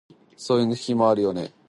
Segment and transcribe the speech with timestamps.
[0.35, 1.53] そういう日もあるよね